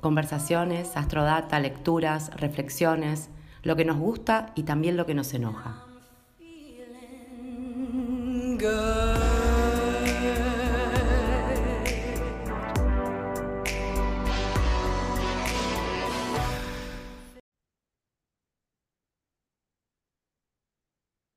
[0.00, 3.28] Conversaciones, astrodata, lecturas, reflexiones,
[3.62, 5.84] lo que nos gusta y también lo que nos enoja.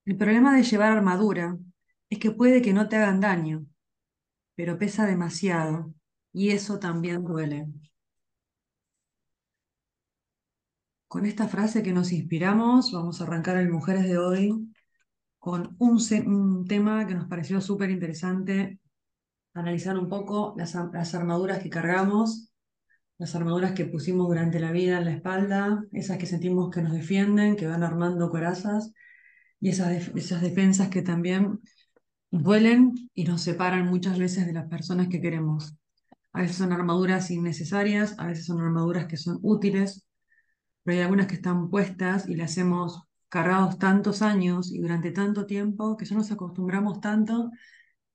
[0.06, 1.58] El problema de llevar armadura
[2.10, 3.66] es que puede que no te hagan daño,
[4.56, 5.94] pero pesa demasiado
[6.34, 7.68] y eso también duele.
[11.14, 14.74] Con esta frase que nos inspiramos, vamos a arrancar el Mujeres de hoy
[15.38, 18.80] con un, tema que nos pareció súper interesante,
[19.54, 20.74] analizar un poco las,
[21.14, 22.52] armaduras que cargamos,
[23.20, 26.94] las armaduras que pusimos durante la vida en la espalda, esas que sentimos que nos
[26.94, 28.92] defienden, que van armando corazas,
[29.60, 31.60] y esas, esas defensas que también
[32.32, 35.76] duelen y nos separan muchas veces de las personas que queremos.
[36.32, 40.08] A veces son armaduras innecesarias, a veces son armaduras que son útiles,
[40.84, 45.46] pero hay algunas que están puestas y las hemos cargados tantos años y durante tanto
[45.46, 47.50] tiempo que ya nos acostumbramos tanto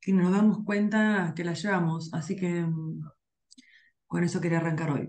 [0.00, 2.10] que nos damos cuenta que las llevamos.
[2.14, 3.02] Así que mm,
[4.06, 5.08] con eso quería arrancar hoy.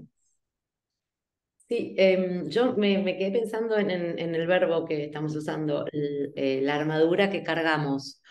[1.68, 7.30] Sí, em, yo me, quedé pensando en, el verbo que estamos usando, eh, la armadura
[7.30, 8.22] que cargamos.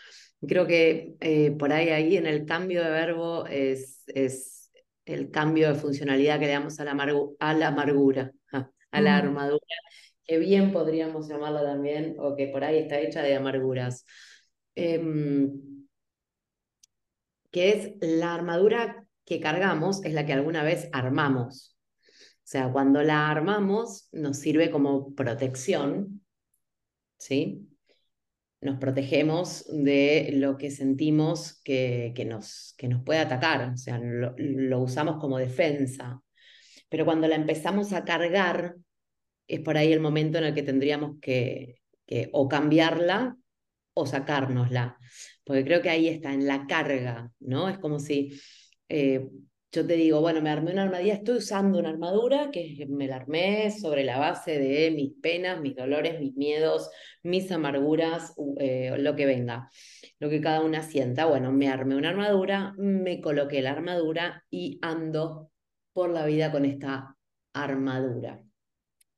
[0.46, 4.04] Creo que eh, por ahí, ahí en el cambio de verbo es,
[5.04, 6.92] el cambio de funcionalidad que le damos a la,
[7.38, 8.32] a la amargura
[8.91, 9.77] a la armadura,
[10.25, 14.05] que bien podríamos llamarla también, o que por ahí está hecha de amarguras.
[14.75, 15.53] Em,
[17.50, 21.77] que es la armadura que cargamos, es la que alguna vez armamos.
[22.48, 26.22] O sea, cuando la armamos nos sirve como protección,
[27.19, 27.69] ¿sí?
[28.60, 34.00] Nos protegemos de lo que sentimos que, que, nos, que nos puede atacar, o sea,
[34.00, 36.22] lo usamos como defensa
[36.88, 38.76] pero cuando la empezamos a cargar,
[39.47, 41.76] es por ahí el momento en el que tendríamos que,
[42.32, 43.37] o cambiarla
[43.94, 44.97] o sacárnosla,
[45.44, 47.69] porque creo que ahí está, en la carga, ¿no?
[47.69, 48.41] Es como si
[48.88, 49.28] eh,
[49.71, 53.16] yo te digo, bueno, me armé una armadura, estoy usando una armadura que me la
[53.16, 56.91] armé sobre la base de mis penas, mis dolores, mis miedos,
[57.22, 59.71] mis amarguras, eh, lo que venga,
[60.21, 61.27] lo que cada una sienta.
[61.27, 65.50] Bueno, me armé una armadura, me coloqué la armadura y ando
[65.98, 67.16] por la vida con esta
[67.54, 68.41] armadura.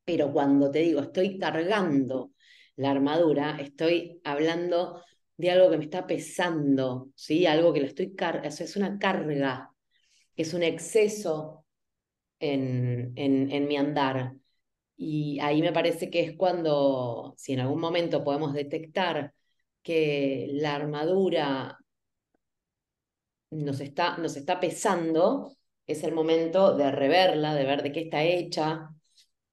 [0.02, 2.32] Pero cuando te digo, estoy cargando
[2.76, 5.02] la armadura, estoy hablando
[5.36, 7.44] de algo que me está pesando, ¿sí?
[7.44, 9.70] Algo que lo estoy cargando, es una carga,
[10.34, 11.66] es un exceso
[12.38, 14.32] en, en, en mi andar.
[14.96, 19.34] Y ahí me parece que es cuando, si en algún momento podemos detectar
[19.82, 21.76] que la armadura
[23.50, 25.52] nos está, nos está pesando,
[25.92, 28.90] es el momento de reverla, de ver de qué está hecha,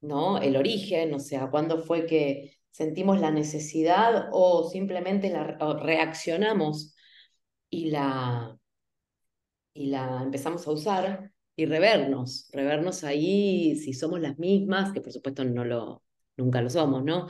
[0.02, 0.40] ¿no?
[0.40, 5.44] El origen, o sea, cuándo fue que sentimos la necesidad o simplemente la,
[5.82, 6.96] reaccionamos
[7.70, 8.58] y la,
[9.74, 15.12] y la empezamos a usar y revernos, revernos ahí si somos las mismas, que por
[15.12, 16.04] supuesto no lo,
[16.38, 17.28] nunca lo somos, ¿no?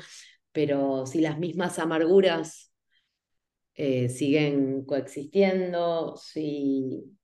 [0.52, 2.74] Pero si las mismas amarguras
[3.76, 7.17] eh, siguen coexistiendo, si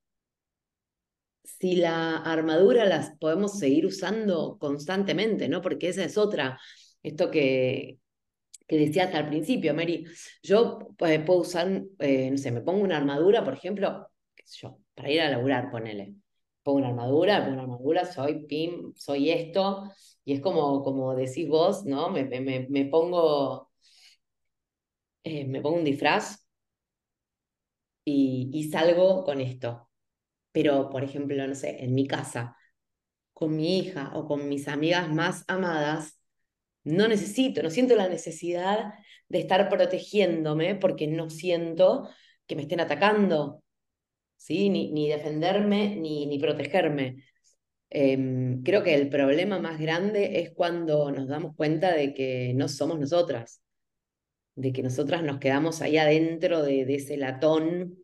[1.43, 5.61] si la armadura las podemos seguir usando constantemente, ¿no?
[5.61, 6.59] Porque esa es otra,
[7.03, 7.99] esto que,
[8.67, 10.05] que decías al principio, Mary,
[10.43, 14.07] yo pues, puedo usar, eh, no sé, me pongo una armadura, por ejemplo,
[14.61, 16.15] yo, para ir a laburar, ponele.
[16.63, 19.83] Pongo una armadura, pongo una armadura, soy pim, soy esto,
[20.25, 22.09] y es como, como decís vos, ¿no?
[22.09, 23.71] Me, me, me pongo,
[25.23, 26.45] eh, me pongo un disfraz
[28.05, 29.89] y, y salgo con esto.
[30.53, 32.55] Pero, por ejemplo, no sé, en mi casa,
[33.33, 36.19] con mi hija o con mis amigas más amadas,
[36.83, 38.93] no necesito, no siento la necesidad
[39.29, 42.09] de estar protegiéndome porque no siento
[42.45, 43.63] que me estén atacando,
[44.37, 44.69] ¿sí?
[44.69, 47.23] Ni, defenderme ni, ni protegerme.
[47.89, 52.67] Em, creo que el problema más grande es cuando nos damos cuenta de que no
[52.67, 53.61] somos nosotras,
[54.55, 57.97] de que nosotras nos quedamos ahí adentro de, ese latón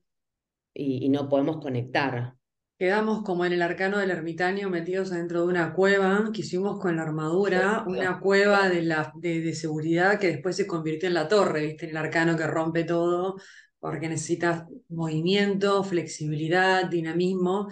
[0.73, 2.38] y no podemos conectar.
[2.79, 6.95] Quedamos como en el arcano del ermitaño metidos dentro de una cueva que hicimos con
[6.95, 11.65] la armadura, una cueva de, la, de, seguridad que después se convirtió en la torre,
[11.65, 11.85] ¿viste?
[11.85, 13.35] En el arcano que rompe todo,
[13.79, 17.67] porque necesitas movimiento, flexibilidad, dinamismo.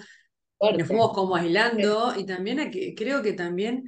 [0.59, 3.85] Nos fuimos como aislando y también creo que también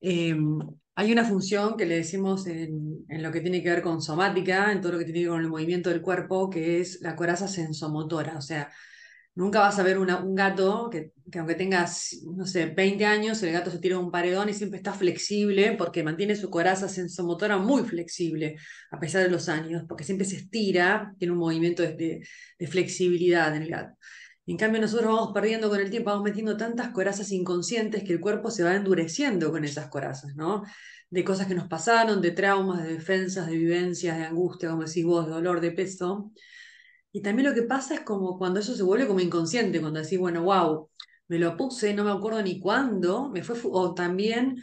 [0.00, 0.58] em,
[0.96, 4.72] hay una función que le decimos en, en, lo que tiene que ver con somática,
[4.72, 7.14] en todo lo que tiene que ver con el movimiento del cuerpo, que es la
[7.14, 8.72] coraza sensomotora, o sea,
[9.38, 13.70] Nunca vas a ver un gato que, aunque tengas, no sé, 20 años, el gato
[13.70, 18.56] se tira un paredón y siempre está flexible porque mantiene su coraza sensomotora muy flexible
[18.90, 22.26] a pesar de los años, porque siempre se estira, tiene un movimiento de,
[22.66, 23.96] flexibilidad en el gato.
[24.44, 28.20] En cambio, nosotros vamos perdiendo con el tiempo, vamos metiendo tantas corazas inconscientes que el
[28.20, 30.64] cuerpo se va endureciendo con esas corazas, ¿no?
[31.10, 35.04] De cosas que nos pasaron, de traumas, de defensas, de vivencias, de angustia, como decís
[35.04, 36.32] vos, de dolor, de peso.
[37.12, 40.18] Y también lo que pasa es como cuando eso se vuelve como inconsciente, cuando decís,
[40.18, 40.90] bueno, wow,
[41.28, 44.56] me lo puse, no me acuerdo ni cuándo, me fue, o también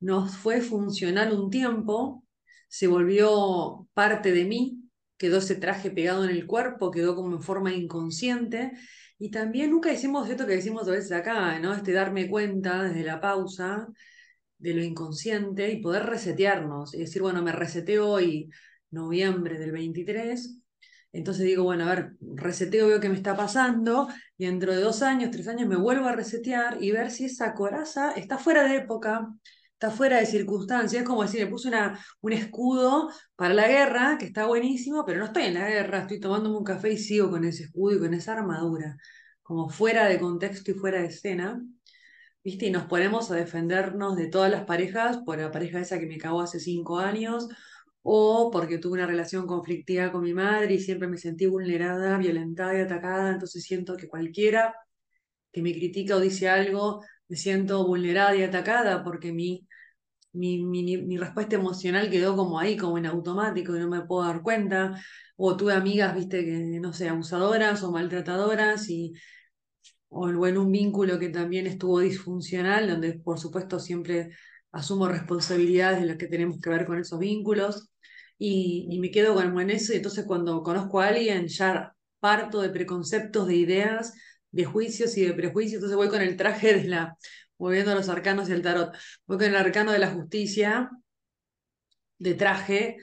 [0.00, 2.24] nos fue funcional un tiempo,
[2.68, 4.82] se volvió parte de mí,
[5.16, 8.72] quedó ese traje pegado en el cuerpo, quedó como en forma inconsciente.
[9.18, 11.72] Y también nunca decimos esto que decimos a veces acá, ¿no?
[11.74, 13.88] Este darme cuenta desde la pausa
[14.58, 18.50] de lo inconsciente y poder resetearnos y decir, bueno, me reseteo hoy,
[18.90, 20.61] noviembre del 23,
[21.12, 25.02] entonces digo, bueno, a ver, reseteo, veo qué me está pasando, y dentro de dos
[25.02, 28.76] años, tres años me vuelvo a resetear y ver si esa coraza está fuera de
[28.76, 29.28] época,
[29.72, 31.02] está fuera de circunstancias.
[31.02, 35.18] Es como decir, me puse una, un escudo para la guerra, que está buenísimo, pero
[35.18, 37.98] no estoy en la guerra, estoy tomándome un café y sigo con ese escudo y
[37.98, 38.96] con esa armadura,
[39.42, 41.60] como fuera de contexto y fuera de escena.
[42.44, 42.66] ¿Viste?
[42.66, 46.18] Y nos ponemos a defendernos de todas las parejas, por la pareja esa que me
[46.18, 47.48] cagó hace cinco años,
[48.02, 52.76] o porque tuve una relación conflictiva con mi madre y siempre me sentí vulnerada, violentada
[52.78, 54.74] y atacada, entonces siento que cualquiera
[55.52, 59.66] que me critica o dice algo, me siento vulnerada y atacada porque mi,
[60.32, 64.42] mi, mi, respuesta emocional quedó como ahí, como en automático y no me puedo dar
[64.42, 64.94] cuenta,
[65.36, 69.14] o tuve amigas, viste, que no sé, abusadoras o maltratadoras y
[70.08, 74.30] o en un vínculo que también estuvo disfuncional, donde por supuesto siempre
[74.72, 77.91] asumo responsabilidades de las que tenemos que ver con esos vínculos
[78.38, 79.92] y, me quedo con eso.
[79.92, 84.14] Y entonces cuando conozco a alguien ya parto de preconceptos, de ideas,
[84.50, 85.76] de juicios y de prejuicios.
[85.76, 87.16] Entonces voy con el traje de la,
[87.58, 88.94] moviendo los arcanos y el tarot,
[89.26, 90.90] voy con el arcano de la justicia
[92.18, 92.96] de traje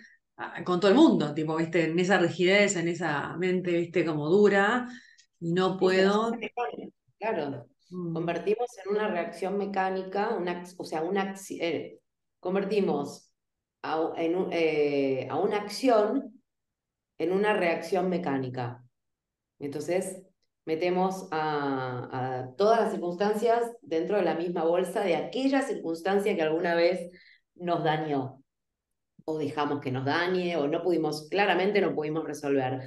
[0.64, 4.88] con todo el mundo, tipo, viste, en esa rigidez, en esa mente, viste, como dura,
[5.40, 6.32] y no puedo.
[7.18, 8.14] Claro, mm.
[8.14, 12.00] convertimos en una reacción mecánica, una, o sea, una, eh,
[12.40, 13.29] convertimos
[13.82, 16.42] a, eh, a una acción
[17.18, 18.84] en una reacción mecánica.
[19.60, 20.24] Entonces,
[20.66, 26.76] metemos a, todas las circunstancias dentro de la misma bolsa de aquella circunstancia que alguna
[26.76, 27.12] vez
[27.56, 28.44] nos dañó,
[29.26, 32.82] o dejamos que nos dañe, o no pudimos, claramente no pudimos resolver.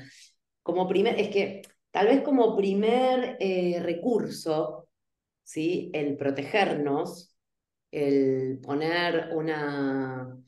[0.62, 4.88] Como primer, es que tal vez como primer eh, recurso,
[5.42, 5.90] ¿sí?
[5.92, 7.36] el protegernos,
[7.90, 10.38] el poner una,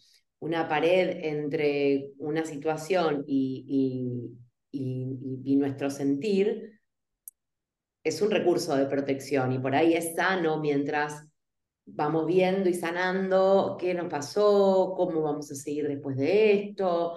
[0.41, 4.31] una pared entre una situación y,
[4.71, 6.81] y, nuestro sentir,
[8.03, 11.27] es un recurso de protección y por ahí es sano mientras
[11.87, 17.14] vamos viendo y sanando qué nos pasó, cómo vamos a seguir después de esto.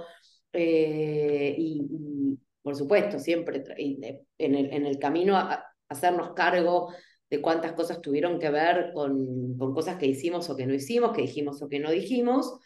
[0.54, 6.94] Eh, y, por supuesto, siempre en el, en el camino a, hacernos cargo
[7.30, 11.14] de cuántas cosas tuvieron que ver con, con cosas que hicimos o que no hicimos,
[11.14, 12.60] que dijimos o que no dijimos,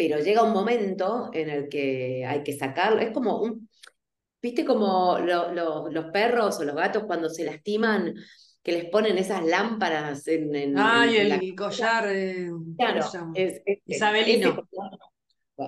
[0.00, 3.02] pero llega un momento en el que hay que sacarlo.
[3.02, 3.68] Es como un,
[4.40, 8.14] viste como los perros o los gatos cuando se lastiman,
[8.62, 12.48] que les ponen esas lámparas en, en, Ay, el collar eh,
[13.84, 14.66] isabelino.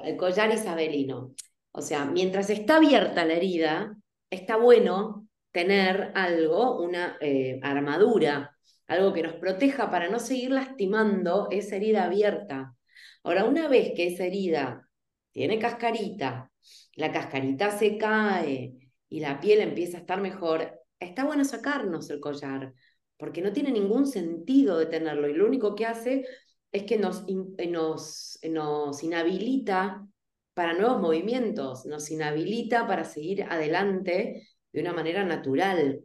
[0.03, 1.35] el collar isabelino.
[1.73, 3.95] O sea, mientras está abierta la herida,
[4.31, 11.49] está bueno tener algo, una eh, armadura, algo que nos proteja para no seguir lastimando
[11.51, 12.75] esa herida abierta.
[13.23, 14.89] Ahora, una vez que esa herida
[15.31, 16.51] tiene cascarita,
[16.95, 18.75] la cascarita se cae
[19.09, 22.75] y la piel empieza a estar mejor, está bueno sacarnos el collar,
[23.17, 26.25] porque no tiene ningún sentido de tenerlo y lo único que hace
[26.73, 27.25] es que nos,
[27.59, 30.07] eh, nos, nos inhabilita
[30.55, 36.03] para nuevos movimientos, nos inhabilita para seguir adelante de una manera natural,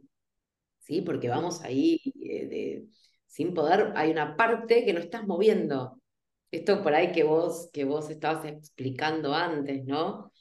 [0.80, 1.02] ¿sí?
[1.02, 2.84] Porque vamos ahí eh,
[3.26, 5.97] sin poder, hay una parte que no estás moviendo,
[6.52, 10.32] esto por ahí que vos, que vos estabas explicando antes, ¿no?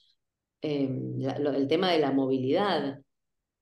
[0.62, 3.00] Em, el tema de la movilidad.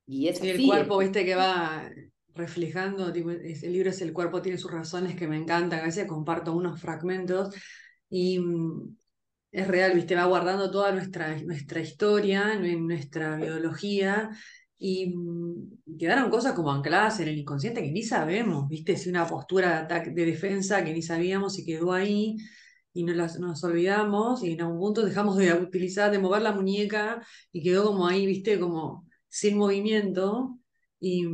[0.07, 1.91] Y es Sí, el cuerpo, viste, que va
[2.35, 5.85] reflejando, tipo, es- el libro es El cuerpo tiene sus razones que me encantan, a
[5.85, 7.55] veces comparto unos fragmentos
[8.11, 8.97] y mm,
[9.53, 14.31] es real, viste, va guardando toda nuestra, nuestra historia, nue- nuestra biología
[14.79, 19.27] y mm, quedaron cosas como ancladas en el inconsciente que ni sabemos, viste, si una
[19.27, 22.37] postura de ataque, de defensa que ni sabíamos y quedó ahí
[22.93, 26.53] y nos, las- nos olvidamos y en algún punto dejamos de utilizar, de mover la
[26.53, 30.59] muñeca y quedó como ahí, viste, como sin movimiento
[31.01, 31.25] y,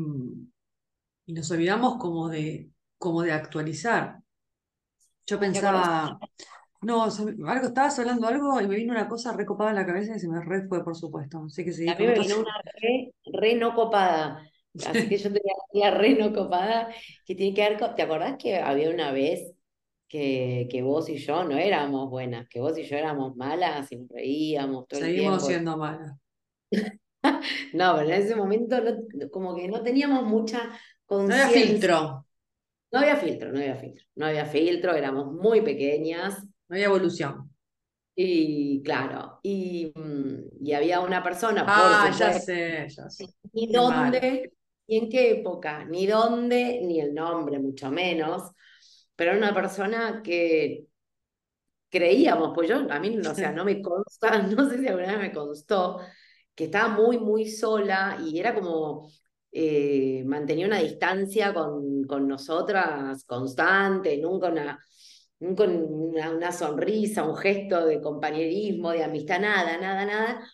[1.27, 4.21] y nos olvidamos como de, como de actualizar.
[5.27, 6.21] Yo pensaba,
[6.83, 10.21] no, algo, estabas hablando algo y me vino una cosa recopada en la cabeza y
[10.21, 11.45] se me re fue, por supuesto.
[11.47, 14.47] Así que seguí A mí me vino una re, re no copada.
[14.83, 16.89] Así que yo tenía la re no copada
[17.25, 17.95] que tiene que ver con.
[17.95, 19.53] ¿Te acordás que había una vez
[20.09, 23.97] que, que vos y yo no éramos buenas, que vos y yo éramos malas y
[23.99, 25.47] nos reíamos todo el Seguimos tiempo?
[25.47, 26.17] siendo malas.
[27.73, 30.71] No, pero en ese momento no- como que no teníamos mucha
[31.27, 31.51] No había conciencia.
[31.51, 32.27] filtro,
[32.93, 34.05] No había filtro, no había filtro.
[34.17, 36.45] No había filtro, éramos muy pequeñas.
[36.71, 37.51] No había evolución.
[38.15, 43.27] Y claro, y, mm, y había una persona, por Ah, ya sé, ya sé.
[43.53, 44.53] ni Qué dónde,
[44.89, 48.53] ni en qué época, ni dónde, ni el nombre, mucho menos,
[49.17, 50.87] pero era una persona que
[51.91, 55.19] creíamos, pues yo, a mí, o sea, no me consta, no sé si alguna vez
[55.19, 56.01] me constó,
[56.55, 59.11] que estaba muy, muy sola y era como,
[59.53, 64.79] eh, mantenía una distancia con, con nosotras constante, nunca una,
[65.41, 70.47] nunca una, una sonrisa, un gesto de compañerismo, de amistad, nada, nada, nada.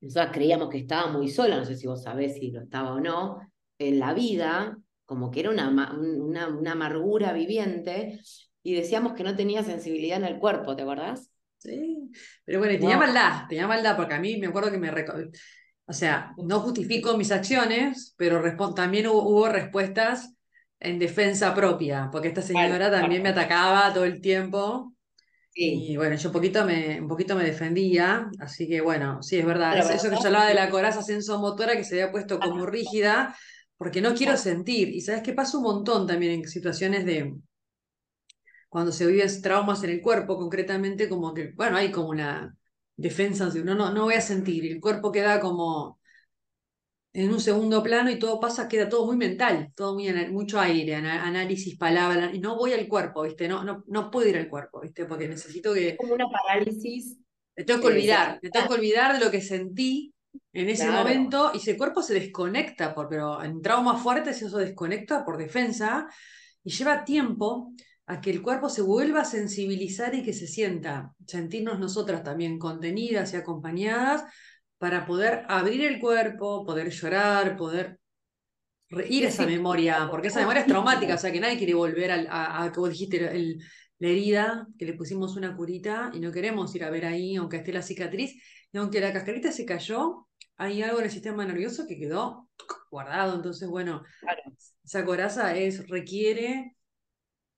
[0.00, 3.00] Nosotras creíamos que estaba muy sola, no sé si vos sabés si lo estaba o
[3.00, 3.38] no,
[3.78, 8.20] en la vida, como que era una, una, una amargura viviente,
[8.62, 11.30] y decíamos que no tenía sensibilidad en el cuerpo, ¿te acordás?
[11.58, 12.10] Sí,
[12.44, 14.90] pero bueno, y tenía maldad, tenía maldad, porque a mí me acuerdo que me...
[15.86, 18.42] O sea, no justifico mis acciones, pero
[18.74, 20.34] también hubo, hubo respuestas
[20.80, 24.94] en defensa propia, porque esta señora también me atacaba todo el tiempo
[25.52, 29.38] Sí, y bueno, yo un poquito me, un poquito me defendía, así que bueno, sí,
[29.38, 32.40] es verdad, es- eso que yo hablaba de la coraza sensomotora que se había puesto
[32.40, 33.36] como rígida,
[33.76, 37.34] porque no quiero sentir, y sabes que pasa un montón también en situaciones de
[38.68, 42.56] cuando se viven traumas en el cuerpo, concretamente, como que, bueno, hay como una
[42.96, 45.99] defensa, de no, no, no voy a sentir, el cuerpo queda como
[47.12, 50.94] en un segundo plano y todo pasa, queda todo muy mental, todo muy, mucho aire,
[50.94, 53.48] ana- análisis, palabras, y no voy al cuerpo, ¿viste?
[53.48, 55.06] No, no, no puedo ir al cuerpo, ¿viste?
[55.06, 57.18] Porque necesito es que, como una parálisis
[57.56, 60.14] me tengo que eh, olvidar, me tengo que olvidar de lo que sentí
[60.52, 60.98] en ese Claro.
[60.98, 66.08] momento, y ese cuerpo se desconecta, por, pero en traumas fuertes eso desconecta por defensa,
[66.64, 67.72] y lleva tiempo
[68.06, 72.58] a que el cuerpo se vuelva a sensibilizar y que se sienta, sentirnos nosotras también
[72.58, 74.24] contenidas y acompañadas
[74.80, 78.00] para poder abrir el cuerpo, poder llorar, poder
[79.08, 82.10] ir a esa memoria, porque esa memoria es traumática, o sea que nadie quiere volver
[82.10, 83.62] al- a, a, como dijiste, el-
[83.98, 87.58] la herida, que le pusimos una curita y no queremos ir a ver ahí, aunque
[87.58, 88.34] esté la cicatriz,
[88.72, 92.48] y aunque la cascarita se cayó, hay algo en el sistema nervioso que quedó
[92.90, 94.42] guardado, entonces bueno, Claro.
[94.84, 96.76] esa coraza es, requiere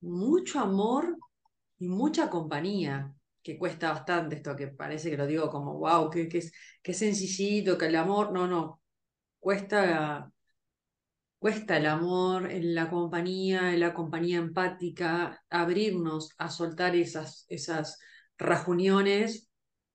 [0.00, 1.16] mucho amor
[1.78, 6.28] y mucha compañía, que cuesta bastante esto, que parece que lo digo como, wow, que,
[6.28, 8.80] que, es, que sencillito, que el amor, no, no,
[9.40, 10.30] cuesta,
[11.38, 17.98] cuesta el amor, en la compañía, en la compañía empática, abrirnos a soltar esas, esas
[18.38, 19.50] rajuniones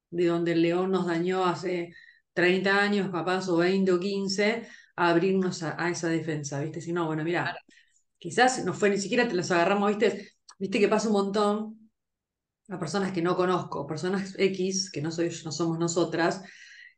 [0.10, 1.94] de donde el león nos dañó hace
[2.34, 6.82] 30 años, capaz, o 20 o 15, a abrirnos a, a esa defensa, ¿viste?
[6.82, 7.58] Si no, bueno, mira,
[8.18, 10.34] quizás no fue ni siquiera te los agarramos, ¿viste?
[10.60, 11.77] Viste que pasa un montón
[12.70, 16.44] a personas que no conozco, personas X, que no, soy, no somos nosotras,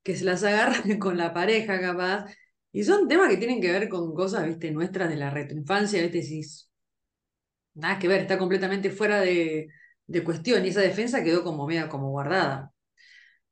[0.04, 2.26] que se las agarran con la pareja capaz,
[2.72, 6.22] y son temas que tienen que ver con cosas, viste, nuestras de la retroinfancia, viste,
[6.24, 6.42] si
[7.74, 9.68] nada que ver, está completamente fuera de,
[10.08, 12.72] de cuestión, y esa defensa quedó como media como guardada.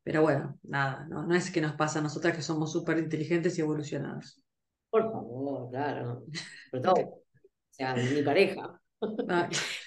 [0.04, 3.58] Pero bueno, nada, no, no es que nos pasa a nosotras que somos súper inteligentes
[3.58, 4.42] y evolucionadas.
[4.90, 6.24] Por favor, claro.
[6.72, 7.24] Sobre todo, o
[7.72, 8.80] sea, mi pareja.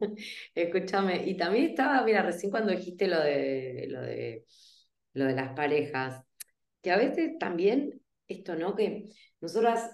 [0.54, 4.44] Escúchame, y también estaba, mira, recién cuando dijiste lo de, lo de,
[5.14, 6.22] lo de las parejas,
[6.80, 8.74] que a veces también esto, ¿no?
[8.74, 9.08] Que
[9.40, 9.90] nosotras,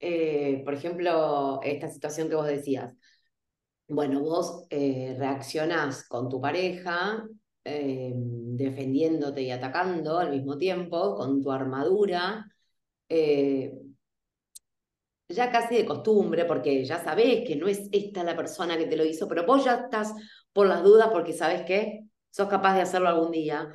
[0.00, 2.94] eh, por ejemplo, esta situación que vos decías,
[3.88, 7.24] bueno, vos eh, reaccionás con tu pareja,
[7.64, 12.46] eh, defendiéndote y atacando al mismo tiempo, con tu armadura,
[13.08, 13.72] eh,
[15.34, 18.96] ya casi de costumbre, porque ya sabés que no es esta la persona que te
[18.96, 20.14] lo hizo, pero vos ya estás
[20.52, 23.70] por las dudas porque sabés que sos capaz de hacerlo algún día.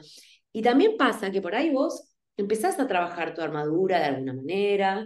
[0.51, 5.05] Y también pasa que por ahí vos empezás a trabajar tu armadura de alguna manera,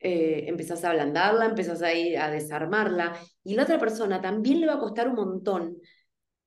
[0.00, 4.66] eh, empezás a ablandarla, empezás a ir a desarmarla, y la otra persona también le
[4.66, 5.78] va a costar un montón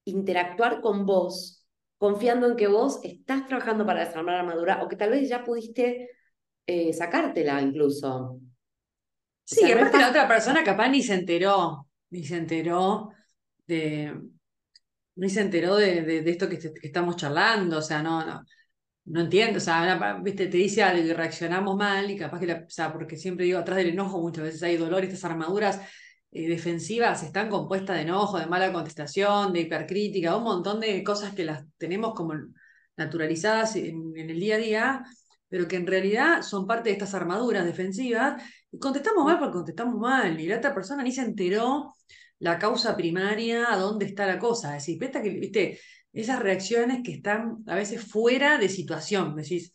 [0.05, 1.65] interactuar con vos,
[1.97, 5.43] confiando en que vos estás trabajando para desarmar la armadura o que tal vez ya
[5.43, 6.09] pudiste
[6.65, 8.39] eh, sacártela incluso.
[9.51, 13.09] Sí, aparte la otra persona capaz ni se enteró, ni se enteró
[13.67, 14.17] de,
[15.15, 18.43] ni se enteró de, de, esto que, que, estamos charlando, o sea, no, no,
[19.05, 22.63] no entiendo, o sea, viste, te dice algo y reaccionamos mal y capaz que, la,
[22.65, 25.81] o sea, porque siempre digo, atrás del enojo muchas veces hay dolor, estas armaduras
[26.31, 31.33] eh, defensivas están compuestas de enojo, de mala contestación, de hipercrítica, un montón de cosas
[31.33, 32.33] que las tenemos como
[32.95, 35.03] naturalizadas en, el día a día,
[35.49, 38.41] pero que en realidad son parte de estas armaduras defensivas,
[38.71, 41.93] y contestamos mal porque contestamos mal, y la otra persona ni se enteró
[42.39, 44.75] la causa primaria, a dónde está la cosa.
[44.75, 45.79] Es decir, que, viste,
[46.13, 49.73] esas reacciones que están a veces fuera de situación, decís,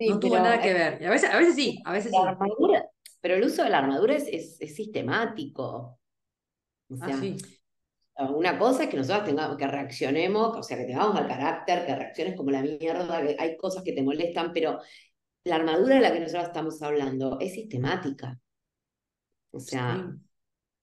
[0.00, 1.00] no tuvo nada que ver.
[1.00, 2.18] Y a veces, a veces sí, a veces sí.
[3.20, 5.98] pero el uso de la armadura es, es, sistemático.
[6.88, 11.16] O ah, sea, una cosa es que nosotros tengamos, que reaccionemos, o sea, que tengamos
[11.16, 14.80] al carácter, que reacciones como la mierda, que hay cosas que te molestan, pero
[15.44, 18.38] la armadura de la que nosotros estamos hablando es sistemática.
[19.50, 20.10] O sea,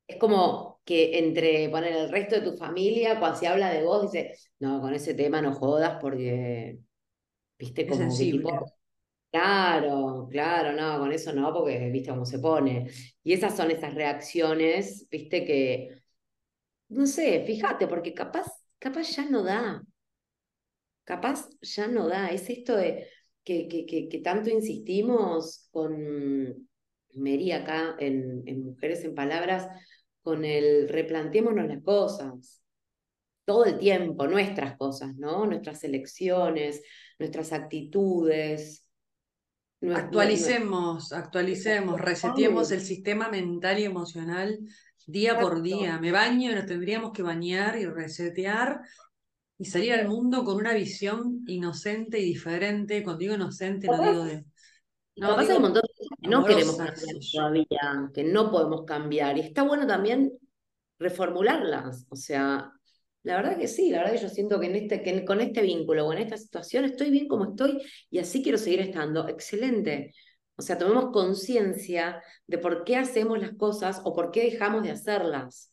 [0.08, 4.12] es como que entre poner el resto de tu familia, cuando se habla de vos,
[4.12, 6.80] dice, no, con ese tema no jodas porque,
[7.58, 8.74] viste, como que tipo,
[9.32, 12.90] claro, claro, no, con eso no, porque viste cómo se pone.
[13.24, 16.02] Y esas son esas reacciones, viste, que,
[16.90, 18.48] no sé, fíjate, porque capaz,
[18.80, 19.84] capaz ya no da.
[21.04, 22.30] Capaz ya no da.
[22.30, 23.08] Es esto de
[23.44, 26.68] que, que, que, tanto insistimos con
[27.14, 29.68] Mary acá en, en Mujeres en Palabras,
[30.22, 32.62] con el replanteémonos las cosas,
[33.46, 35.46] todo el tiempo, nuestras cosas, ¿no?
[35.46, 36.82] Nuestras elecciones,
[37.20, 38.86] nuestras actitudes.
[39.82, 44.60] Actualicemos, actualicemos, reseteemos el sistema mental y emocional
[45.08, 46.00] día por día.
[46.00, 48.82] Me baño, nos tendríamos que bañar y resetear
[49.62, 53.04] y salir al mundo con una visión inocente y diferente.
[53.04, 54.44] Cuando digo inocente, no digo de.
[55.18, 55.84] No, pasa un montón
[56.20, 59.38] que no queremos cambiar todavía, que no podemos cambiar.
[59.38, 60.32] Y está bueno también
[60.98, 62.08] reformularlas.
[62.10, 62.72] O sea,
[63.22, 65.62] la verdad que sí, la verdad que yo siento que, en este, que con este
[65.62, 69.28] vínculo o en esta situación estoy bien como estoy y así quiero seguir estando.
[69.28, 70.16] Excelente.
[70.56, 74.90] O sea, tomemos conciencia de por qué hacemos las cosas o por qué dejamos de
[74.90, 75.72] hacerlas.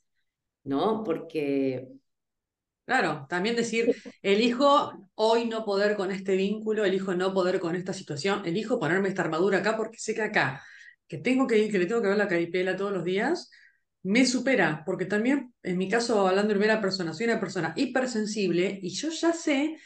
[0.62, 1.04] ¿No?
[1.04, 1.88] Porque
[2.88, 7.92] Claro, también decir, elijo hoy no poder con este vínculo, elijo no poder con esta
[7.92, 10.64] situación, elijo ponerme esta armadura acá porque sé que acá,
[11.06, 13.50] que tengo que ir, que le tengo que ver la caripela todos los días,
[14.02, 18.78] me supera, porque también, en mi caso, hablando de primera persona, soy una persona hipersensible
[18.82, 19.76] y yo ya sé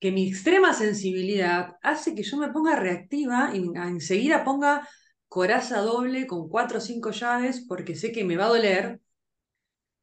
[0.00, 4.88] que mi extrema sensibilidad hace que yo me ponga reactiva y enseguida ponga
[5.28, 9.00] coraza doble con cuatro o cinco llaves porque sé que me va a doler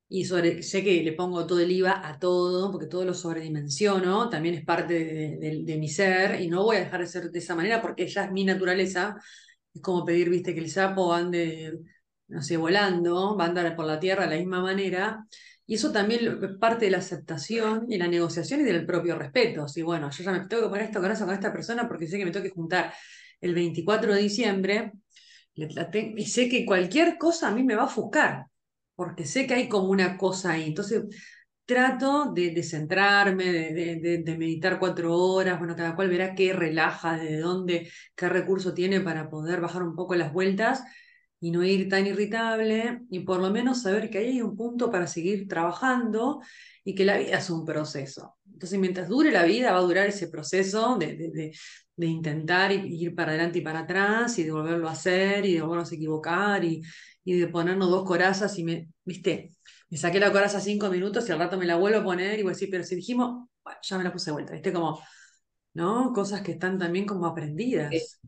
[0.10, 4.56] y sé que le pongo todo el IVA a todo, porque todo lo sobredimensiono, también
[4.56, 7.82] es parte de, mi ser, y no voy a dejar de ser de esa manera
[7.82, 9.16] porque ya es mi naturaleza.
[9.74, 11.80] Es como pedir, viste, que el sapo ande,
[12.28, 15.26] no sé, volando, va a andar por la tierra de la misma manera.
[15.66, 19.68] Y eso también es parte de la aceptación y la negociación y del propio respeto.
[19.68, 22.08] Si, bueno, yo ya me tengo que poner esto con eso con esta persona porque
[22.08, 22.94] sé que me tengo que juntar
[23.42, 24.92] el 24 de diciembre
[25.56, 28.46] y sé que cualquier cosa a mí me va a ofuscar
[28.96, 30.68] porque sé que hay como una cosa ahí.
[30.68, 31.04] Entonces
[31.66, 37.90] trato de, centrarme, de, meditar cuatro horas, bueno, cada cual verá qué relaja, de dónde,
[38.16, 40.84] qué recurso tiene para poder bajar un poco las vueltas
[41.40, 44.90] y no ir tan irritable y por lo menos saber que ahí hay un punto
[44.92, 46.42] para seguir trabajando
[46.86, 48.38] y que la vida es un proceso.
[48.52, 51.52] Entonces, mientras dure la vida, va a durar ese proceso de,
[51.98, 55.92] intentar ir para adelante y para atrás y de volverlo a hacer y de volvernos
[55.92, 56.82] a equivocar y,
[57.24, 59.56] y de ponernos dos corazas y me, viste,
[59.90, 62.44] me saqué la coraza cinco minutos y al rato me la vuelvo a poner y
[62.44, 65.02] voy a decir, pero si dijimos, bueno, ya me la puse de vuelta, viste, como,
[65.74, 66.12] ¿no?
[66.14, 68.20] Cosas que están también como aprendidas,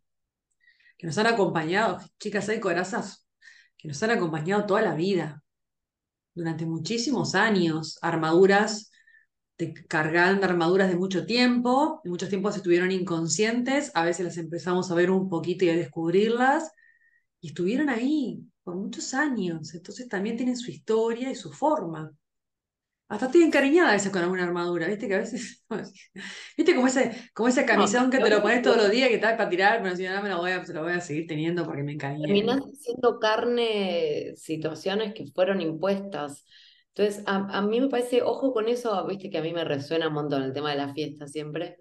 [0.98, 3.28] que nos han acompañado, chicas, hay corazas
[3.78, 5.44] que nos han acompañado toda la vida,
[6.36, 8.92] durante muchísimos años, armaduras
[9.58, 14.92] de, cargando armaduras de mucho tiempo, de muchos tiempos estuvieron inconscientes, a veces las empezamos
[14.92, 16.72] a ver un poquito y a descubrirlas,
[17.40, 22.12] y estuvieron ahí, por muchos años, entonces también tienen su historia y su forma.
[23.08, 25.64] Hasta estoy encariñada a veces con alguna armadura, viste que a veces,
[26.58, 29.38] viste como ese, como ese camisón que te lo pones todos los días que estás
[29.38, 31.84] para tirar, pero si no me lo voy a, lo voy a seguir teniendo porque
[31.84, 32.26] me encariñé.
[32.26, 36.44] Terminas siendo carne situaciones que fueron impuestas.
[36.96, 40.08] Entonces, a, a, mí me parece, ojo con eso, viste que a mí me resuena
[40.08, 41.78] un montón el tema de la fiesta siempre.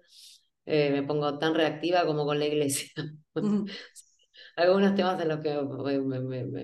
[0.67, 2.91] eh, me pongo tan reactiva como con la iglesia.
[4.55, 5.59] Algunos temas en los que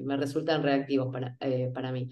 [0.02, 2.10] me, resultan reactivos para, eh, para mí.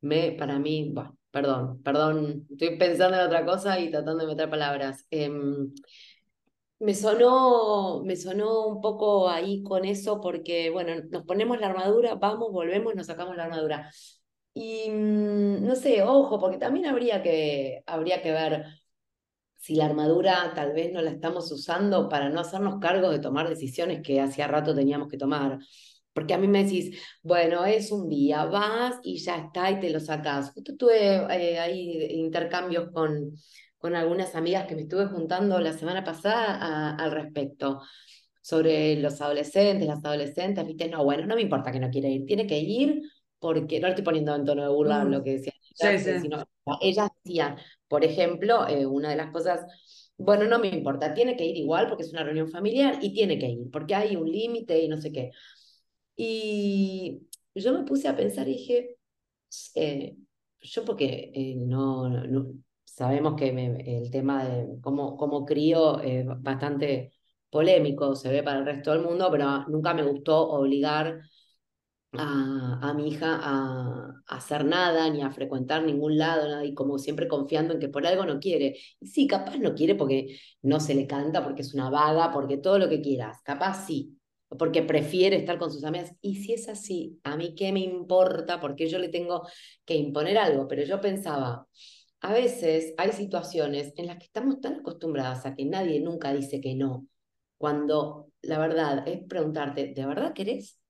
[0.00, 0.92] Me, para mí,
[1.30, 5.06] perdón, perdón, estoy pensando en otra cosa y tratando de meter palabras.
[5.10, 5.72] Em,
[6.80, 12.16] me sonó, me sonó un poco ahí con eso porque, bueno, nos ponemos la armadura,
[12.16, 13.90] vamos, volvemos, nos sacamos la armadura.
[14.54, 18.66] Y mm, no sé, ojo, porque también habría que, habría que ver
[19.62, 23.48] si la armadura tal vez no la estamos usando para no hacernos cargo de tomar
[23.48, 25.60] decisiones que hacía rato teníamos que tomar.
[26.12, 29.90] Porque a mí me decís, bueno, es un día, vas y ya está y te
[29.90, 30.50] lo sacas.
[30.50, 33.36] Justo tuve eh, ahí intercambios con,
[33.78, 37.82] con algunas amigas que me estuve juntando la semana pasada al respecto
[38.42, 42.26] sobre los adolescentes, las adolescentes, viste, no, bueno, no me importa que no quiera ir,
[42.26, 43.00] tiene que ir
[43.38, 45.52] porque, no estoy poniendo en tono de burla lo que decía,
[46.20, 46.44] sino
[46.80, 47.56] ellas decían,
[47.92, 49.66] por ejemplo, eh, una de las cosas,
[50.16, 53.38] bueno, no me importa, tiene que ir igual porque es una reunión familiar y tiene
[53.38, 55.30] que ir, porque hay un límite y no sé qué.
[56.16, 58.96] Y yo me puse a pensar y dije,
[59.74, 60.16] eh,
[60.62, 62.10] yo porque eh, no,
[62.84, 67.12] sabemos que el tema de cómo, cómo crío es bastante
[67.50, 71.20] polémico, se ve para el resto del mundo, pero nunca me gustó obligar
[72.12, 77.28] a, mi hija a, hacer nada, ni a frecuentar ningún lado, nada, y como siempre
[77.28, 78.78] confiando en que por algo no quiere.
[79.02, 82.78] Sí, capaz no quiere porque no se le canta, porque es una vaga, porque todo
[82.78, 84.18] lo que quieras, capaz sí,
[84.58, 86.14] porque prefiere estar con sus amigas.
[86.20, 89.46] Y si es así, a mí qué me importa, porque yo le tengo
[89.84, 91.66] que imponer algo, pero yo pensaba,
[92.20, 96.60] a veces hay situaciones en las que estamos tan acostumbradas a que nadie nunca dice
[96.60, 97.06] que no,
[97.58, 100.81] cuando la verdad es preguntarte, ¿de verdad querés?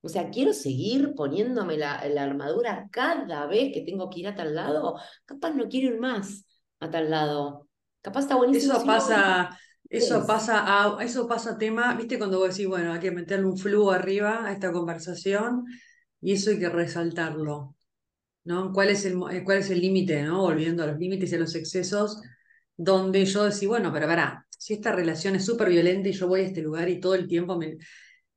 [0.00, 4.34] O sea, quiero seguir poniéndome la, la, armadura cada vez que tengo que ir a
[4.34, 4.96] tal lado.
[5.24, 6.44] Capaz no quiero ir más
[6.78, 7.68] a tal lado.
[8.00, 8.74] Capaz está buenísimo.
[8.74, 9.58] Eso pasa,
[9.88, 13.58] eso pasa a, eso pasa tema, viste cuando vos decís, bueno, hay que meterle un
[13.58, 15.64] flujo arriba a esta conversación
[16.20, 17.74] y eso hay que resaltarlo.
[18.44, 18.72] ¿No?
[18.72, 20.40] ¿Cuál es el eh, cuál es el límite, ¿no?
[20.40, 22.22] Volviendo a los límites y a los excesos,
[22.76, 26.40] donde yo decís, bueno, pero verá, si esta relación es súper violenta y yo voy
[26.40, 27.76] a este lugar y todo el tiempo me,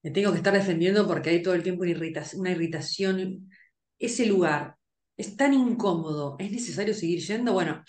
[0.04, 3.50] me tengo que estar defendiendo porque hay todo el tiempo una irritación, una irritación.
[4.00, 4.76] Ese lugar
[5.16, 7.54] es tan incómodo, ¿es necesario seguir yendo?
[7.54, 7.84] Bueno,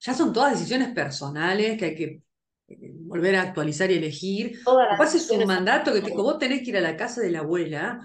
[0.00, 2.22] ya son todas decisiones personales que hay que
[2.68, 4.60] eh, volver a actualizar y elegir.
[4.64, 7.40] Capaz es un mandato que te, vos tenés que ir a la casa de la
[7.40, 8.00] abuela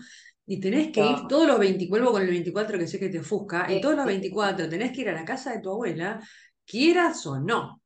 [0.46, 3.72] y tenés que ir todos los 24 con el 24 que sé que te ofusca,
[3.72, 6.22] y todos los 24 tenés que ir a la casa de tu abuela,
[6.66, 7.82] quieras o no.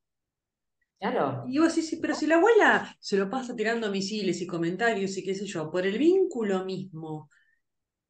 [1.48, 5.16] Y vos decís, sí, pero si la abuela se lo pasa tirando misiles y comentarios
[5.16, 7.28] y qué sé yo, por el vínculo mismo.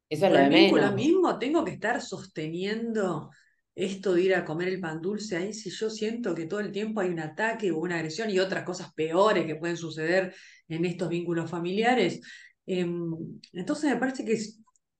[0.09, 3.31] Eso es por el vínculo mismo tengo que estar sosteniendo
[3.75, 6.71] esto de ir a comer el pan dulce ahí si yo siento que todo el
[6.71, 10.35] tiempo hay un ataque o una agresión y otras cosas peores que pueden suceder
[10.67, 12.21] en estos vínculos familiares.
[12.65, 13.11] Em,
[13.53, 14.37] entonces me parece que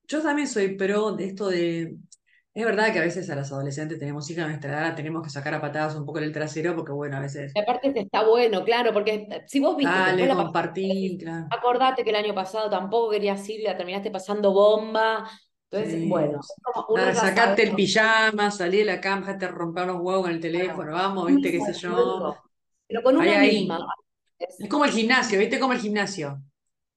[0.08, 1.96] yo también soy pro de esto de
[2.54, 5.30] es verdad que a veces a las adolescentes tenemos hijas de nuestra edad, tenemos que
[5.30, 7.52] sacar a patadas un poco el trasero, porque bueno, a veces.
[7.60, 9.92] aparte está bueno, claro, porque si vos viste.
[9.92, 11.48] Dale, compartí, claro.
[11.50, 15.28] Acordate que el año pasado tampoco querías ir, la terminaste pasando bomba.
[15.68, 16.40] Entonces, bueno.
[17.12, 21.26] sacarte el pijama, salí de la cama, te romper los huevos con el teléfono, vamos,
[21.26, 22.36] viste, qué sé yo.
[22.86, 23.84] Pero con una misma.
[24.38, 26.40] Es como el gimnasio, viste, como el gimnasio.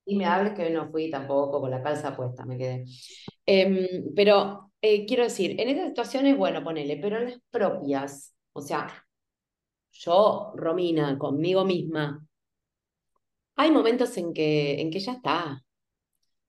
[0.05, 2.85] Y me hables que hoy no fui tampoco con la calza puesta, me quedé.
[3.45, 8.61] Em, pero eh, quiero decir, en estas situaciones, bueno, ponele, pero en las propias, o
[8.61, 8.87] sea,
[9.91, 12.25] yo, Romina, conmigo misma,
[13.55, 15.63] hay momentos en que, en que ya está,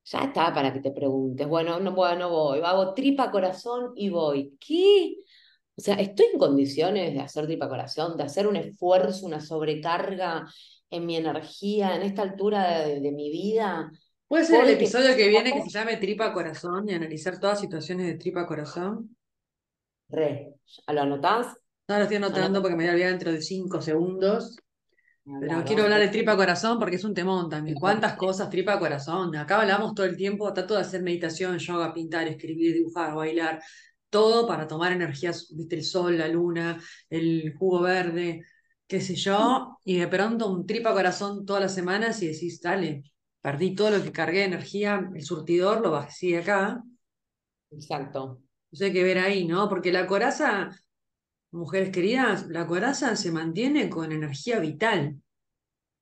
[0.05, 4.57] ya está para que te preguntes, bueno, no, bueno, voy, hago tripa corazón y voy.
[4.61, 5.17] ¿Qué?
[5.77, 10.47] O sea, estoy en condiciones de hacer tripa corazón, de hacer un esfuerzo, una sobrecarga
[10.91, 13.91] en mi energía, en esta altura de, de mi vida,
[14.29, 18.07] ¿Puede ser el episodio que viene que se llame Tripa Corazón y analizar todas situaciones
[18.07, 19.17] de Tripa Corazón?
[20.11, 20.55] Re.
[20.87, 21.57] ¿Lo anotás?
[21.89, 24.57] No lo estoy anotando porque me voy a olvidar dentro de cinco segundos.
[25.41, 27.77] Pero quiero hablar de tripa corazón porque es un temón también.
[27.79, 29.35] ¿Cuántas cosas tripa corazón?
[29.37, 33.63] Acá hablamos todo el tiempo, trato de hacer meditación, yoga, pintar, escribir, dibujar, bailar,
[34.11, 38.43] todo para tomar energías, viste, el sol, la luna, el jugo verde,
[38.87, 43.03] qué sé yo, y de pronto un tripa corazón todas las semanas y decís, dale,
[43.41, 46.83] perdí todo lo que cargué de energía, el surtidor lo bajé acá.
[47.71, 48.43] Exacto.
[48.71, 49.69] Eso hay que ver ahí, ¿no?
[49.69, 50.71] Porque la coraza,
[51.53, 55.21] mujeres queridas, la coraza se mantiene con energía vital.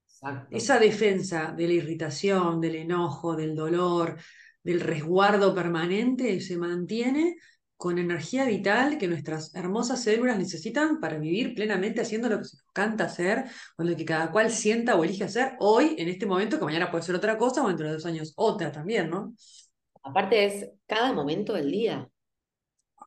[0.09, 0.57] Exacto.
[0.57, 4.18] Esa defensa de la irritación, del enojo, del dolor,
[4.62, 7.37] del resguardo permanente se mantiene
[7.77, 12.57] con energía vital que nuestras hermosas células necesitan para vivir plenamente haciendo lo que se
[12.57, 13.45] nos canta hacer
[13.77, 16.91] o lo que cada cual sienta o elige hacer hoy, en este momento, que mañana
[16.91, 19.35] puede ser otra cosa o dentro de dos años otra también, ¿no?
[20.03, 22.09] Aparte es cada momento del día.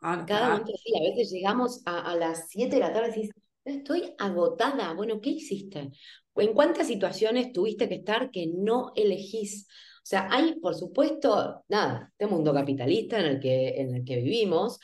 [0.01, 0.99] Ah, Cada ah, momento del día.
[0.99, 4.93] A veces llegamos a, a las 7 de la tarde y dices, estoy agotada.
[4.93, 5.91] Bueno, ¿qué hiciste?
[6.35, 9.67] ¿En cuántas situaciones tuviste que estar que no elegís?
[10.09, 14.15] O sea, hay, por supuesto, nada, este mundo capitalista en el que, en el que
[14.17, 14.79] vivimos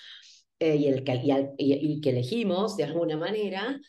[0.59, 3.79] eh, y, el que, y, y- y que elegimos de alguna manera,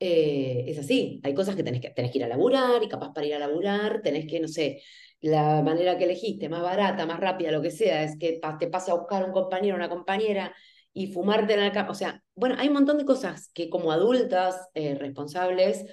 [0.00, 1.20] eh, es así.
[1.24, 3.38] Hay cosas que tenés, que tenés que ir a laburar y capaz para ir a
[3.38, 4.82] laburar tenés que, no sé,
[5.20, 8.90] la manera que elegiste, más barata, más rápida, lo que sea, es que te pase
[8.90, 10.54] a buscar un compañero una compañera
[10.92, 11.90] y fumarte en la cama.
[11.90, 15.84] O sea, bueno, hay un montón de cosas que como adultas eh, responsables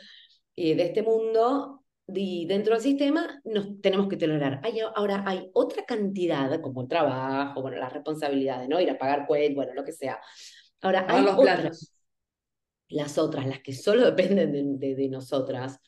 [0.55, 4.59] eh, de este mundo y dentro del sistema nos tenemos que tolerar.
[4.63, 8.79] Hay, ahora hay otra cantidad, como el trabajo, bueno, las responsabilidades, ¿no?
[8.79, 10.19] Ir a pagar cuentas, bueno, lo que sea.
[10.81, 11.93] Ahora, hay los otras,
[12.89, 15.79] las otras, las que solo dependen de, de, de nosotras,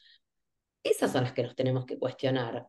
[0.84, 2.67] esas son las que nos tenemos que cuestionar.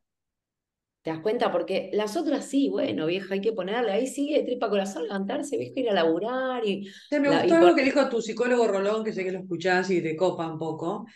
[1.02, 1.52] ¿Te das cuenta?
[1.52, 5.78] Porque las otras sí, bueno, vieja, hay que ponerle, ahí sigue tripa corazón, levantarse, vieja,
[5.78, 9.04] ir a laburar y, me la, gustó y algo por- que dijo tu psicólogo Rolón,
[9.04, 11.06] que sé que lo escuchás y te copa un poco.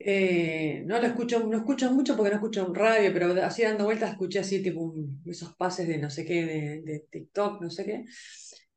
[0.00, 3.84] Eh, no lo escucho, no escucho mucho porque no escucho un radio, pero así dando
[3.84, 7.70] vueltas escuché así tipo un- esos pases de no sé qué, de, de TikTok, no
[7.70, 8.04] sé qué.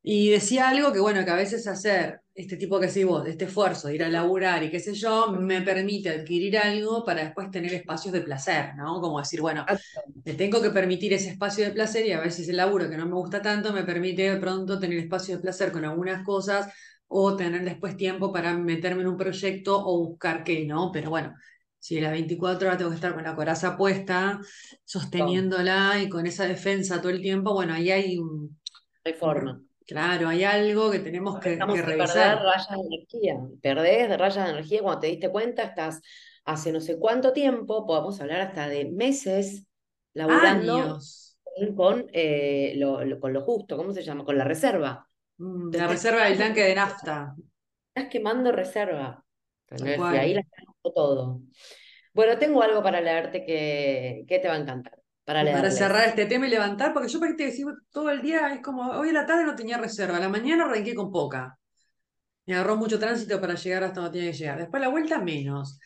[0.02, 3.46] Y decía algo que bueno, que a veces hacer este tipo que decís vos, este
[3.46, 7.50] esfuerzo de ir a laburar y qué sé yo, me permite adquirir algo para después
[7.50, 9.00] tener espacios de placer, ¿no?
[9.00, 9.66] Como decir, bueno,
[10.24, 13.06] me tengo que permitir ese espacio de placer y a veces el laburo que no
[13.06, 16.68] me gusta tanto me permite de pronto tener espacio de placer con algunas cosas
[17.08, 20.90] o tener después tiempo para meterme en un proyecto o buscar qué, ¿no?
[20.92, 21.34] Pero bueno,
[21.78, 24.40] si las 24 horas tengo que estar con la coraza puesta,
[24.84, 28.58] sosteniéndola y con esa defensa todo el tiempo, bueno, ahí hay un,
[29.04, 29.62] hay forma.
[29.86, 32.38] claro, hay algo que tenemos que, de perder revisar.
[32.38, 33.34] rayas de energía.
[33.62, 36.00] Perdés de rayas de energía cuando te diste cuenta, estás
[36.44, 39.66] hace no sé cuánto tiempo, podemos hablar hasta de meses,
[40.14, 41.36] laburando Años.
[41.76, 44.24] con, eh, lo, lo- con lo justo, ¿cómo se llama?
[44.24, 45.05] Con la reserva.
[45.38, 47.34] Mm, Te La reserva del tanque de nafta,
[47.94, 49.22] estás quemando reserva.
[49.70, 50.42] Y ahí la
[50.94, 51.40] todo.
[52.14, 56.46] Bueno, tengo algo para leerte que, que te va a encantar, para cerrar este tema
[56.46, 59.26] y levantar, porque yo para que te todo el día, es como, hoy a la
[59.26, 61.58] tarde no tenía reserva, a la mañana arranqué con poca.
[62.46, 64.58] Me agarró mucho tránsito para llegar hasta donde tenía que llegar.
[64.58, 65.78] Después la vuelta menos.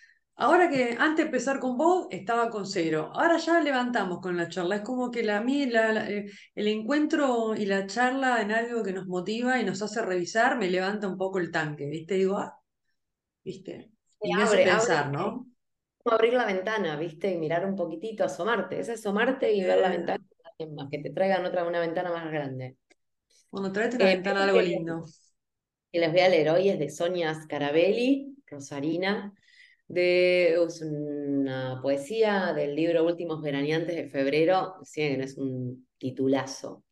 [0.45, 3.11] Ahora que antes de empezar con vos estaba con cero.
[3.15, 4.77] Ahora ya levantamos con la charla.
[4.77, 8.51] Es como que la, a mí la- la- eh, el encuentro y la charla en
[8.53, 12.15] algo que nos motiva y nos hace revisar me levanta un poco el tanque, ¿viste?
[12.15, 12.59] Digo, ah,
[13.45, 13.93] ¿viste?
[14.21, 15.47] Te Y me hace abre, abre, pensar, ¿no?
[16.03, 17.31] como abrir la ventana, ¿viste?
[17.33, 18.81] Y mirar un poquitito, asomarte.
[18.81, 20.25] Es asomarte y ver la ventana
[20.75, 22.77] más, que te traigan otra, una ventana más grande.
[23.51, 25.07] bueno, traete una Eh, ventana algo lindo.
[25.93, 29.35] que les voy a leer hoy es de Sonia Scarabelli, Rosarina,
[29.91, 34.77] de, es una poesía del libro Últimos Veraneantes de Febrero.
[34.85, 36.85] Sí, no es un titulazo.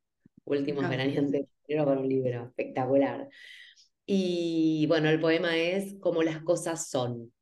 [0.44, 0.96] Últimos encanta.
[0.96, 3.28] Veraneantes de Febrero con un libro espectacular.
[4.04, 7.32] Y bueno, el poema es Como las cosas son.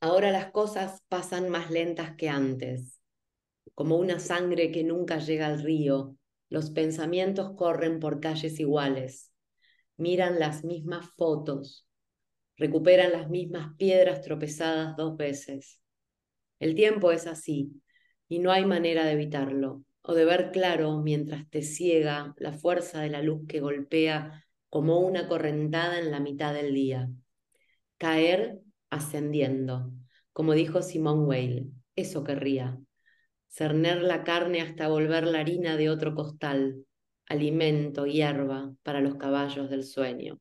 [0.00, 3.02] Ahora las cosas pasan más lentas que antes,
[3.74, 6.16] como una sangre que nunca llega al río.
[6.48, 9.32] Los pensamientos corren por calles iguales,
[9.96, 11.86] miran las mismas fotos,
[12.60, 15.80] recuperan las mismas piedras tropezadas dos veces.
[16.58, 17.82] El tiempo es así,
[18.28, 23.00] y no hay manera de evitarlo, o de ver claro mientras te ciega la fuerza
[23.00, 27.08] de la luz que golpea como una correntada en la mitad del día.
[27.96, 29.90] Caer ascendiendo,
[30.34, 32.78] como dijo Simone Weil, eso querría.
[33.48, 36.84] Cerner la carne hasta volver la harina de otro costal,
[37.26, 40.38] alimento, hierba para los caballos del sueño.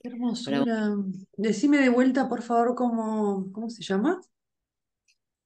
[0.00, 0.64] Qué hermosura.
[1.36, 4.20] Decime de vuelta, por favor, cómo, ¿cómo se llama?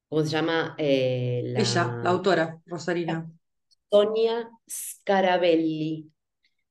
[0.09, 0.75] ¿cómo se llama?
[0.77, 3.27] Eh, Ella, la la autora, Rosarina.
[3.89, 6.09] Sonia Scarabelli.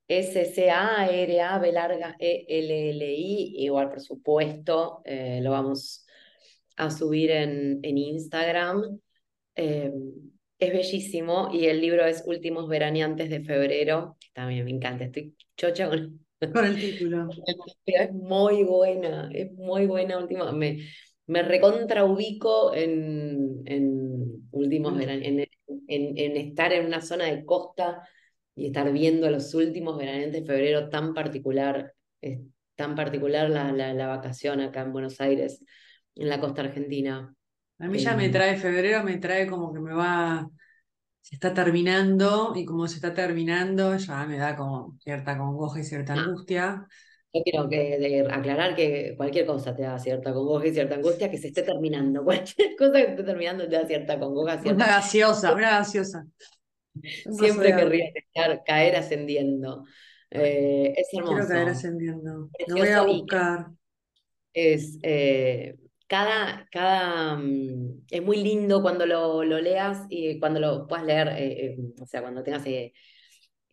[0.08, 6.04] S-C-A-R-A, B larga E-L-L-I, igual por supuesto, eh, lo vamos
[6.76, 9.00] a subir en, en Instagram.
[9.54, 9.90] Eh,
[10.58, 15.34] es bellísimo y el libro es Últimos Veraneantes de Febrero, que también me encanta, estoy
[15.56, 16.21] chocha con
[16.62, 17.38] El título.
[17.44, 20.52] pero es muy buena, es muy buena última.
[20.52, 20.84] Me,
[21.26, 25.00] me recontra ubico en, en últimos Mm.
[25.00, 25.48] en, en,
[25.88, 28.08] en estar en una zona de costa
[28.54, 32.40] y estar viendo los últimos veraneantes de febrero tan particular, es
[32.76, 35.64] tan particular la, la, la vacación acá en Buenos Aires,
[36.14, 37.34] en la costa argentina.
[37.78, 40.48] A mí ya me Em, trae febrero, me trae como que me va
[41.22, 45.84] se está terminando y como se está terminando ya me da como cierta congoja y
[45.84, 46.86] cierta angustia.
[47.32, 51.38] Yo quiero que, aclarar que cualquier cosa te da cierta congoja y cierta angustia, que
[51.38, 52.22] se esté terminando.
[52.24, 54.60] Cualquier cosa que esté terminando te da cierta congoja.
[54.60, 54.84] Cierta...
[54.84, 56.26] Una gaseosa, una gaseosa.
[57.30, 58.12] Siempre querría
[58.66, 59.84] caer ascendiendo.
[60.28, 61.36] Eh, es hermoso.
[61.36, 62.50] Quiero caer ascendiendo.
[62.66, 63.66] Lo voy a buscar.
[64.52, 65.76] Es, eh,
[66.12, 71.28] cada, cada, mm, es muy lindo cuando lo, lo, leas y cuando lo puedas leer,
[71.38, 72.92] eh, o sea, cuando tengas y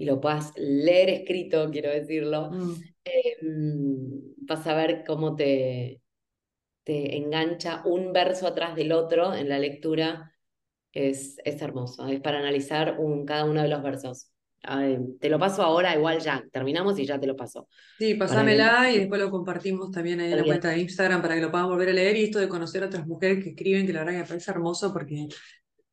[0.05, 2.75] lo puedas leer escrito, quiero decirlo, mm.
[3.41, 6.01] mm, vas a ver cómo te,
[6.85, 10.33] te engancha un verso atrás del otro en la lectura.
[10.93, 14.28] Es, es hermoso, es para analizar un, cada uno de los versos
[14.61, 17.67] te lo paso ahora, igual ya, terminamos y ya te lo paso.
[17.97, 21.41] Sí, pasámela y después lo compartimos también ahí en la cuenta de Instagram para que
[21.41, 23.93] lo puedan volver a leer y esto de conocer a otras mujeres que escriben, que
[23.93, 25.27] la verdad que me parece hermoso porque,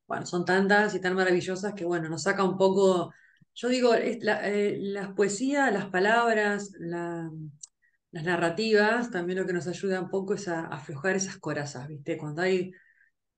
[0.07, 3.13] bueno, son tantas y tan maravillosas que, bueno, nos saca un poco,
[3.55, 4.19] yo digo, eh,
[4.81, 7.31] las poesías, las palabras, las
[8.13, 12.17] narrativas, también lo que nos ayuda un poco es a aflojar esas corazas, ¿viste?
[12.19, 12.73] Cuando hay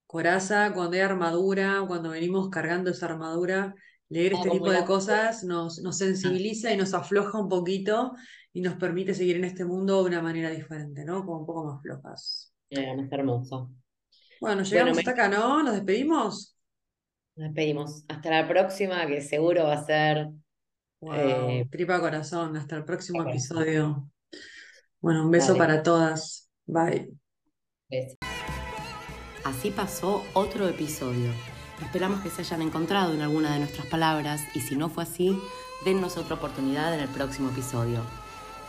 [0.07, 3.75] coraza, cuando hay armadura, cuando venimos cargando esa armadura,
[4.09, 8.13] Leer este tipo de cosas nos, nos sensibiliza y nos afloja un poquito
[8.51, 11.23] y nos permite seguir en este mundo de una manera diferente, ¿no?
[11.25, 12.53] Como un poco más flojas.
[12.69, 13.71] Bien, es hermoso.
[14.41, 15.61] Bueno, llegamos hasta acá, ¿no?
[15.63, 16.57] ¿Nos despedimos?
[17.35, 18.03] Nos despedimos.
[18.07, 20.29] Hasta la próxima, que seguro va a ser.
[21.01, 22.57] Eh, tripa corazón.
[22.57, 24.09] Hasta el próximo episodio.
[25.01, 26.49] Bueno, un beso para todas.
[26.65, 27.11] Bye.
[29.43, 31.58] Así pasó otro episodio.
[31.81, 35.39] Esperamos que se hayan encontrado en alguna de nuestras palabras y si no fue así,
[35.85, 38.01] dennos otra oportunidad en el próximo episodio.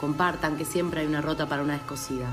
[0.01, 2.29] Compartan que siempre hay una rota para una descosida.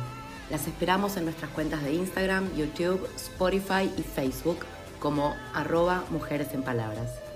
[0.50, 4.60] Las esperamos en nuestras cuentas de Instagram, YouTube, Spotify y Facebook
[5.00, 7.27] como arroba mujeres en palabras.